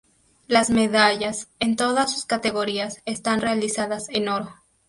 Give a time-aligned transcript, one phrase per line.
[0.47, 4.51] Las medallas, en todas sus categorías, están realizadas en oro.